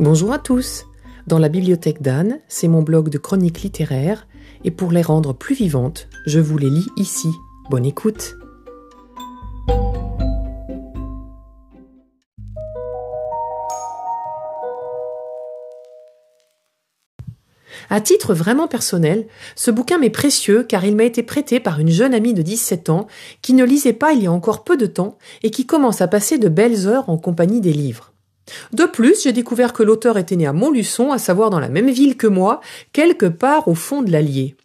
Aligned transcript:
Bonjour 0.00 0.32
à 0.32 0.38
tous. 0.38 0.86
Dans 1.26 1.40
la 1.40 1.48
bibliothèque 1.48 2.02
d'Anne, 2.02 2.38
c'est 2.46 2.68
mon 2.68 2.82
blog 2.82 3.08
de 3.08 3.18
chroniques 3.18 3.62
littéraires, 3.62 4.28
et 4.62 4.70
pour 4.70 4.92
les 4.92 5.02
rendre 5.02 5.32
plus 5.32 5.56
vivantes, 5.56 6.08
je 6.24 6.38
vous 6.38 6.56
les 6.56 6.70
lis 6.70 6.86
ici. 6.96 7.26
Bonne 7.68 7.84
écoute. 7.84 8.36
À 17.90 18.00
titre 18.00 18.34
vraiment 18.34 18.68
personnel, 18.68 19.26
ce 19.56 19.72
bouquin 19.72 19.98
m'est 19.98 20.10
précieux 20.10 20.62
car 20.62 20.84
il 20.84 20.94
m'a 20.94 21.04
été 21.04 21.24
prêté 21.24 21.58
par 21.58 21.80
une 21.80 21.90
jeune 21.90 22.14
amie 22.14 22.34
de 22.34 22.42
17 22.42 22.88
ans 22.90 23.08
qui 23.42 23.52
ne 23.52 23.64
lisait 23.64 23.94
pas 23.94 24.12
il 24.12 24.22
y 24.22 24.26
a 24.28 24.32
encore 24.32 24.62
peu 24.62 24.76
de 24.76 24.86
temps 24.86 25.18
et 25.42 25.50
qui 25.50 25.66
commence 25.66 26.00
à 26.00 26.06
passer 26.06 26.38
de 26.38 26.48
belles 26.48 26.86
heures 26.86 27.10
en 27.10 27.18
compagnie 27.18 27.60
des 27.60 27.72
livres. 27.72 28.12
De 28.72 28.84
plus, 28.84 29.22
j'ai 29.22 29.32
découvert 29.32 29.72
que 29.72 29.82
l'auteur 29.82 30.18
était 30.18 30.36
né 30.36 30.46
à 30.46 30.52
Montluçon, 30.52 31.12
à 31.12 31.18
savoir 31.18 31.50
dans 31.50 31.60
la 31.60 31.68
même 31.68 31.90
ville 31.90 32.16
que 32.16 32.26
moi, 32.26 32.60
quelque 32.92 33.26
part 33.26 33.68
au 33.68 33.74
fond 33.74 34.02
de 34.02 34.10
l'Allier. 34.10 34.56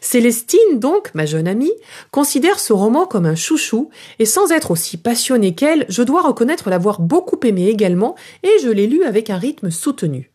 Célestine, 0.00 0.78
donc, 0.78 1.10
ma 1.14 1.26
jeune 1.26 1.48
amie, 1.48 1.72
considère 2.10 2.60
ce 2.60 2.72
roman 2.72 3.06
comme 3.06 3.26
un 3.26 3.34
chouchou, 3.34 3.90
et 4.18 4.26
sans 4.26 4.52
être 4.52 4.70
aussi 4.70 4.96
passionnée 4.96 5.54
qu'elle, 5.54 5.86
je 5.88 6.02
dois 6.02 6.22
reconnaître 6.22 6.70
l'avoir 6.70 7.00
beaucoup 7.00 7.40
aimé 7.44 7.68
également, 7.68 8.14
et 8.42 8.52
je 8.62 8.68
l'ai 8.68 8.86
lu 8.86 9.04
avec 9.04 9.30
un 9.30 9.38
rythme 9.38 9.70
soutenu. 9.70 10.30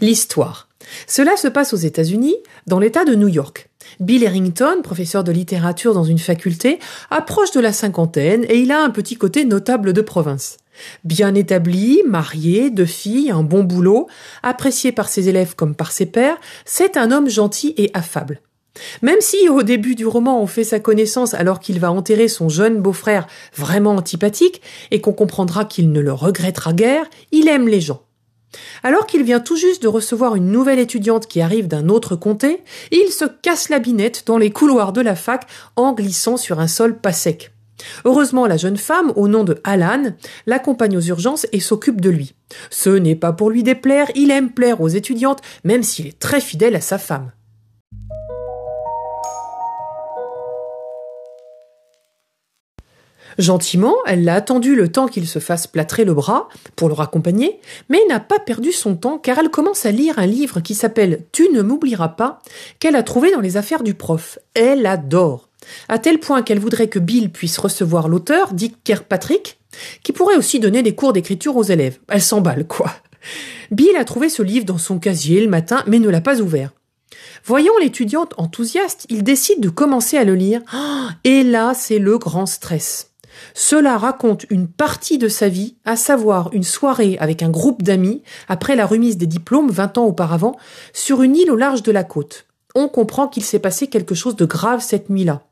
L'histoire. 0.00 0.68
Cela 1.06 1.36
se 1.36 1.48
passe 1.48 1.72
aux 1.72 1.78
États-Unis, 1.78 2.36
dans 2.66 2.78
l'État 2.78 3.04
de 3.04 3.14
New 3.14 3.28
York. 3.28 3.68
Bill 4.00 4.26
Harrington, 4.26 4.80
professeur 4.82 5.24
de 5.24 5.32
littérature 5.32 5.94
dans 5.94 6.04
une 6.04 6.18
faculté, 6.18 6.78
approche 7.10 7.52
de 7.52 7.60
la 7.60 7.72
cinquantaine 7.72 8.44
et 8.48 8.58
il 8.58 8.72
a 8.72 8.82
un 8.82 8.90
petit 8.90 9.16
côté 9.16 9.44
notable 9.44 9.92
de 9.92 10.00
province. 10.00 10.58
Bien 11.04 11.34
établi, 11.34 12.02
marié, 12.06 12.70
deux 12.70 12.86
filles, 12.86 13.30
un 13.30 13.42
bon 13.42 13.64
boulot, 13.64 14.08
apprécié 14.42 14.92
par 14.92 15.08
ses 15.08 15.28
élèves 15.28 15.54
comme 15.54 15.74
par 15.74 15.92
ses 15.92 16.06
pairs, 16.06 16.36
c'est 16.64 16.96
un 16.96 17.10
homme 17.10 17.28
gentil 17.28 17.74
et 17.76 17.90
affable. 17.94 18.40
Même 19.02 19.20
si 19.20 19.48
au 19.48 19.62
début 19.62 19.94
du 19.94 20.06
roman 20.06 20.40
on 20.42 20.46
fait 20.46 20.64
sa 20.64 20.80
connaissance 20.80 21.34
alors 21.34 21.60
qu'il 21.60 21.80
va 21.80 21.90
enterrer 21.90 22.28
son 22.28 22.48
jeune 22.48 22.80
beau-frère 22.80 23.26
vraiment 23.54 23.96
antipathique 23.96 24.60
et 24.90 25.00
qu'on 25.00 25.12
comprendra 25.12 25.64
qu'il 25.64 25.92
ne 25.92 26.00
le 26.00 26.12
regrettera 26.12 26.72
guère, 26.72 27.06
il 27.32 27.48
aime 27.48 27.68
les 27.68 27.80
gens. 27.80 28.02
Alors 28.82 29.06
qu'il 29.06 29.22
vient 29.22 29.40
tout 29.40 29.56
juste 29.56 29.82
de 29.82 29.88
recevoir 29.88 30.36
une 30.36 30.50
nouvelle 30.50 30.78
étudiante 30.78 31.26
qui 31.26 31.40
arrive 31.40 31.68
d'un 31.68 31.88
autre 31.88 32.16
comté, 32.16 32.62
il 32.90 33.08
se 33.10 33.24
casse 33.24 33.68
la 33.68 33.78
binette 33.78 34.24
dans 34.26 34.38
les 34.38 34.50
couloirs 34.50 34.92
de 34.92 35.00
la 35.00 35.16
fac 35.16 35.46
en 35.76 35.92
glissant 35.92 36.36
sur 36.36 36.60
un 36.60 36.68
sol 36.68 36.98
pas 36.98 37.12
sec. 37.12 37.52
Heureusement, 38.04 38.46
la 38.46 38.56
jeune 38.56 38.76
femme, 38.76 39.12
au 39.16 39.28
nom 39.28 39.44
de 39.44 39.60
Alan, 39.64 40.12
l'accompagne 40.46 40.96
aux 40.96 41.02
urgences 41.02 41.46
et 41.52 41.60
s'occupe 41.60 42.00
de 42.00 42.10
lui. 42.10 42.34
Ce 42.70 42.90
n'est 42.90 43.16
pas 43.16 43.32
pour 43.32 43.50
lui 43.50 43.62
déplaire, 43.62 44.08
il 44.14 44.30
aime 44.30 44.50
plaire 44.50 44.80
aux 44.80 44.88
étudiantes, 44.88 45.40
même 45.64 45.82
s'il 45.82 46.06
est 46.06 46.18
très 46.18 46.40
fidèle 46.40 46.76
à 46.76 46.80
sa 46.80 46.98
femme. 46.98 47.32
Gentiment, 53.38 53.94
elle 54.06 54.24
l'a 54.24 54.34
attendu 54.34 54.74
le 54.74 54.90
temps 54.90 55.08
qu'il 55.08 55.28
se 55.28 55.38
fasse 55.40 55.66
plâtrer 55.66 56.06
le 56.06 56.14
bras 56.14 56.48
pour 56.74 56.88
le 56.88 56.94
raccompagner, 56.94 57.60
mais 57.90 58.00
n'a 58.08 58.18
pas 58.18 58.38
perdu 58.38 58.72
son 58.72 58.96
temps 58.96 59.18
car 59.18 59.38
elle 59.38 59.50
commence 59.50 59.84
à 59.84 59.90
lire 59.90 60.18
un 60.18 60.26
livre 60.26 60.60
qui 60.60 60.74
s'appelle 60.74 61.24
Tu 61.32 61.50
ne 61.50 61.60
m'oublieras 61.60 62.08
pas, 62.08 62.40
qu'elle 62.78 62.96
a 62.96 63.02
trouvé 63.02 63.30
dans 63.32 63.40
les 63.40 63.58
affaires 63.58 63.82
du 63.82 63.92
prof. 63.92 64.38
Elle 64.54 64.86
adore. 64.86 65.45
À 65.88 65.98
tel 65.98 66.18
point 66.18 66.42
qu'elle 66.42 66.58
voudrait 66.58 66.88
que 66.88 66.98
Bill 66.98 67.30
puisse 67.30 67.58
recevoir 67.58 68.08
l'auteur, 68.08 68.52
Dick 68.52 68.82
Kirkpatrick, 68.84 69.58
qui 70.02 70.12
pourrait 70.12 70.36
aussi 70.36 70.60
donner 70.60 70.82
des 70.82 70.94
cours 70.94 71.12
d'écriture 71.12 71.56
aux 71.56 71.62
élèves. 71.62 71.98
Elle 72.08 72.22
s'emballe, 72.22 72.66
quoi. 72.66 72.90
Bill 73.70 73.96
a 73.96 74.04
trouvé 74.04 74.28
ce 74.28 74.42
livre 74.42 74.64
dans 74.64 74.78
son 74.78 74.98
casier 74.98 75.40
le 75.40 75.50
matin, 75.50 75.82
mais 75.86 75.98
ne 75.98 76.08
l'a 76.08 76.20
pas 76.20 76.40
ouvert. 76.40 76.70
Voyant 77.44 77.72
l'étudiante 77.80 78.34
enthousiaste, 78.38 79.06
il 79.08 79.22
décide 79.22 79.60
de 79.60 79.68
commencer 79.68 80.16
à 80.16 80.24
le 80.24 80.34
lire. 80.34 80.62
Et 81.24 81.44
là, 81.44 81.74
c'est 81.74 81.98
le 81.98 82.18
grand 82.18 82.46
stress. 82.46 83.12
Cela 83.54 83.98
raconte 83.98 84.46
une 84.50 84.66
partie 84.66 85.18
de 85.18 85.28
sa 85.28 85.48
vie, 85.48 85.76
à 85.84 85.96
savoir 85.96 86.50
une 86.52 86.62
soirée 86.62 87.16
avec 87.20 87.42
un 87.42 87.50
groupe 87.50 87.82
d'amis, 87.82 88.22
après 88.48 88.76
la 88.76 88.86
remise 88.86 89.18
des 89.18 89.26
diplômes 89.26 89.70
vingt 89.70 89.98
ans 89.98 90.06
auparavant, 90.06 90.56
sur 90.92 91.22
une 91.22 91.36
île 91.36 91.50
au 91.50 91.56
large 91.56 91.82
de 91.82 91.92
la 91.92 92.04
côte. 92.04 92.46
On 92.74 92.88
comprend 92.88 93.28
qu'il 93.28 93.44
s'est 93.44 93.58
passé 93.58 93.86
quelque 93.86 94.14
chose 94.14 94.36
de 94.36 94.44
grave 94.44 94.80
cette 94.80 95.10
nuit-là. 95.10 95.42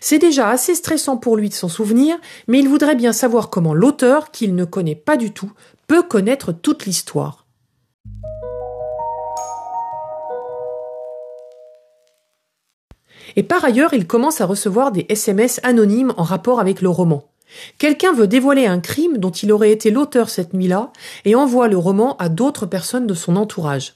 C'est 0.00 0.18
déjà 0.18 0.48
assez 0.48 0.74
stressant 0.74 1.16
pour 1.16 1.36
lui 1.36 1.48
de 1.48 1.54
s'en 1.54 1.68
souvenir, 1.68 2.16
mais 2.48 2.58
il 2.58 2.68
voudrait 2.68 2.96
bien 2.96 3.12
savoir 3.12 3.50
comment 3.50 3.74
l'auteur, 3.74 4.30
qu'il 4.30 4.54
ne 4.54 4.64
connaît 4.64 4.94
pas 4.94 5.16
du 5.16 5.32
tout, 5.32 5.52
peut 5.86 6.02
connaître 6.02 6.52
toute 6.52 6.86
l'histoire. 6.86 7.46
Et 13.36 13.42
par 13.42 13.64
ailleurs, 13.64 13.94
il 13.94 14.06
commence 14.06 14.40
à 14.40 14.46
recevoir 14.46 14.92
des 14.92 15.06
SMS 15.08 15.60
anonymes 15.62 16.12
en 16.16 16.22
rapport 16.22 16.60
avec 16.60 16.80
le 16.80 16.88
roman. 16.88 17.24
Quelqu'un 17.78 18.12
veut 18.12 18.28
dévoiler 18.28 18.66
un 18.66 18.80
crime 18.80 19.18
dont 19.18 19.30
il 19.30 19.52
aurait 19.52 19.72
été 19.72 19.90
l'auteur 19.90 20.30
cette 20.30 20.54
nuit-là 20.54 20.92
et 21.24 21.34
envoie 21.34 21.68
le 21.68 21.76
roman 21.76 22.16
à 22.18 22.28
d'autres 22.28 22.66
personnes 22.66 23.06
de 23.06 23.14
son 23.14 23.36
entourage. 23.36 23.94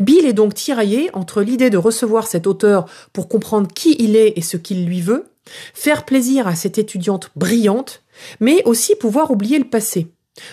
Bill 0.00 0.26
est 0.26 0.32
donc 0.32 0.54
tiraillé 0.54 1.10
entre 1.12 1.42
l'idée 1.42 1.70
de 1.70 1.78
recevoir 1.78 2.26
cet 2.26 2.46
auteur 2.46 2.86
pour 3.12 3.28
comprendre 3.28 3.68
qui 3.72 3.96
il 3.98 4.16
est 4.16 4.34
et 4.36 4.42
ce 4.42 4.56
qu'il 4.56 4.86
lui 4.86 5.00
veut, 5.00 5.26
faire 5.74 6.04
plaisir 6.04 6.46
à 6.46 6.54
cette 6.54 6.78
étudiante 6.78 7.30
brillante, 7.36 8.02
mais 8.40 8.62
aussi 8.64 8.94
pouvoir 8.94 9.30
oublier 9.30 9.58
le 9.58 9.68
passé. 9.68 10.08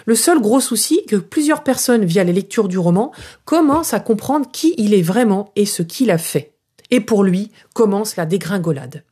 Le 0.05 0.15
seul 0.15 0.39
gros 0.39 0.61
souci 0.61 1.05
que 1.07 1.17
plusieurs 1.17 1.63
personnes, 1.63 2.05
via 2.05 2.23
les 2.23 2.33
lectures 2.33 2.67
du 2.67 2.77
roman, 2.77 3.11
commencent 3.45 3.93
à 3.93 3.99
comprendre 3.99 4.49
qui 4.51 4.73
il 4.77 4.93
est 4.93 5.01
vraiment 5.01 5.51
et 5.55 5.65
ce 5.65 5.83
qu'il 5.83 6.09
a 6.11 6.17
fait. 6.17 6.53
Et 6.89 7.01
pour 7.01 7.23
lui 7.23 7.51
commence 7.73 8.15
la 8.15 8.25
dégringolade. 8.25 9.03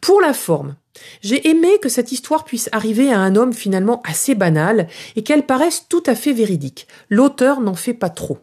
Pour 0.00 0.20
la 0.20 0.32
forme, 0.32 0.76
j'ai 1.22 1.48
aimé 1.48 1.68
que 1.80 1.88
cette 1.88 2.12
histoire 2.12 2.44
puisse 2.44 2.68
arriver 2.72 3.12
à 3.12 3.20
un 3.20 3.36
homme 3.36 3.52
finalement 3.52 4.02
assez 4.04 4.34
banal 4.34 4.88
et 5.16 5.22
qu'elle 5.22 5.46
paraisse 5.46 5.86
tout 5.88 6.02
à 6.06 6.14
fait 6.14 6.32
véridique. 6.32 6.86
L'auteur 7.08 7.60
n'en 7.60 7.74
fait 7.74 7.94
pas 7.94 8.10
trop. 8.10 8.38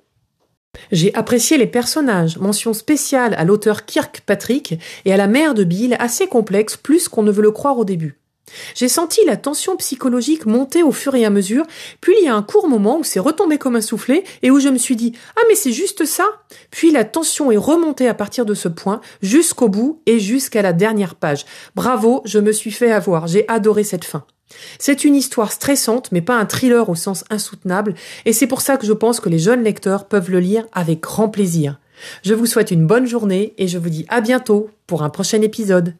J'ai 0.91 1.13
apprécié 1.15 1.57
les 1.57 1.67
personnages, 1.67 2.37
mention 2.37 2.73
spéciale 2.73 3.33
à 3.35 3.43
l'auteur 3.43 3.85
Kirkpatrick 3.85 4.79
et 5.05 5.13
à 5.13 5.17
la 5.17 5.27
mère 5.27 5.53
de 5.53 5.63
Bill 5.63 5.95
assez 5.99 6.27
complexe 6.27 6.77
plus 6.77 7.07
qu'on 7.07 7.23
ne 7.23 7.31
veut 7.31 7.43
le 7.43 7.51
croire 7.51 7.77
au 7.77 7.85
début. 7.85 8.17
J'ai 8.75 8.89
senti 8.89 9.21
la 9.25 9.37
tension 9.37 9.75
psychologique 9.77 10.45
monter 10.45 10.83
au 10.83 10.91
fur 10.91 11.15
et 11.15 11.25
à 11.25 11.29
mesure, 11.29 11.65
puis 12.01 12.13
il 12.21 12.25
y 12.25 12.29
a 12.29 12.35
un 12.35 12.43
court 12.43 12.67
moment 12.67 12.99
où 12.99 13.03
c'est 13.03 13.19
retombé 13.19 13.57
comme 13.57 13.75
un 13.75 13.81
soufflet 13.81 14.23
et 14.43 14.51
où 14.51 14.59
je 14.59 14.69
me 14.69 14.77
suis 14.77 14.95
dit 14.95 15.13
Ah 15.35 15.41
mais 15.49 15.55
c'est 15.55 15.71
juste 15.71 16.05
ça 16.05 16.25
Puis 16.71 16.91
la 16.91 17.05
tension 17.05 17.51
est 17.51 17.57
remontée 17.57 18.07
à 18.07 18.13
partir 18.13 18.45
de 18.45 18.53
ce 18.53 18.67
point, 18.67 19.01
jusqu'au 19.21 19.69
bout 19.69 20.01
et 20.05 20.19
jusqu'à 20.19 20.61
la 20.61 20.73
dernière 20.73 21.15
page. 21.15 21.45
Bravo, 21.75 22.21
je 22.25 22.39
me 22.39 22.51
suis 22.51 22.71
fait 22.71 22.91
avoir, 22.91 23.27
j'ai 23.27 23.47
adoré 23.47 23.83
cette 23.83 24.05
fin. 24.05 24.25
C'est 24.77 25.03
une 25.03 25.15
histoire 25.15 25.51
stressante, 25.51 26.11
mais 26.11 26.21
pas 26.21 26.37
un 26.37 26.45
thriller 26.45 26.87
au 26.89 26.95
sens 26.95 27.23
insoutenable, 27.29 27.95
et 28.25 28.33
c'est 28.33 28.47
pour 28.47 28.61
ça 28.61 28.77
que 28.77 28.85
je 28.85 28.93
pense 28.93 29.19
que 29.19 29.29
les 29.29 29.39
jeunes 29.39 29.63
lecteurs 29.63 30.07
peuvent 30.07 30.29
le 30.29 30.39
lire 30.39 30.65
avec 30.71 31.01
grand 31.01 31.29
plaisir. 31.29 31.79
Je 32.23 32.33
vous 32.33 32.45
souhaite 32.45 32.71
une 32.71 32.85
bonne 32.85 33.07
journée 33.07 33.53
et 33.57 33.67
je 33.67 33.77
vous 33.77 33.89
dis 33.89 34.05
à 34.09 34.21
bientôt 34.21 34.69
pour 34.85 35.03
un 35.03 35.09
prochain 35.09 35.41
épisode. 35.41 35.95